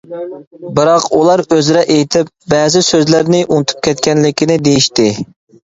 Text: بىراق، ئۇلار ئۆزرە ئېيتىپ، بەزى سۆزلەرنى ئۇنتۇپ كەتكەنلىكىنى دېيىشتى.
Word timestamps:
بىراق، 0.79 1.05
ئۇلار 1.17 1.43
ئۆزرە 1.57 1.83
ئېيتىپ، 1.97 2.33
بەزى 2.55 2.83
سۆزلەرنى 2.89 3.45
ئۇنتۇپ 3.47 3.87
كەتكەنلىكىنى 3.91 4.59
دېيىشتى. 4.67 5.11